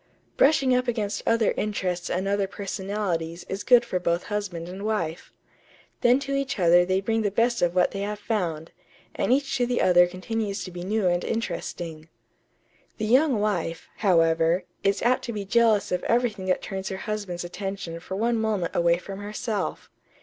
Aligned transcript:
Brushing 0.35 0.73
up 0.75 0.87
against 0.87 1.21
other 1.27 1.53
interests 1.57 2.09
and 2.09 2.27
other 2.27 2.47
personalities 2.47 3.45
is 3.47 3.63
good 3.63 3.85
for 3.85 3.99
both 3.99 4.23
husband 4.23 4.67
and 4.67 4.83
wife. 4.83 5.31
Then 6.01 6.17
to 6.21 6.33
each 6.33 6.57
other 6.57 6.83
they 6.85 7.01
bring 7.01 7.21
the 7.21 7.29
best 7.29 7.61
of 7.61 7.75
what 7.75 7.91
they 7.91 7.99
have 7.99 8.17
found, 8.17 8.71
and 9.13 9.31
each 9.31 9.55
to 9.57 9.67
the 9.67 9.79
other 9.79 10.07
continues 10.07 10.63
to 10.63 10.71
be 10.71 10.83
new 10.83 11.05
and 11.05 11.23
interesting.... 11.23 12.09
The 12.97 13.05
young 13.05 13.39
wife, 13.39 13.89
however, 13.97 14.63
is 14.83 15.03
apt 15.03 15.23
to 15.25 15.33
be 15.33 15.45
jealous 15.45 15.91
of 15.91 16.03
everything 16.05 16.45
that 16.47 16.63
turns 16.63 16.89
her 16.89 16.97
husband's 16.97 17.43
attention 17.43 17.99
for 17.99 18.15
one 18.15 18.37
moment 18.41 18.75
away 18.75 18.97
from 18.97 19.19
herself. 19.19 19.91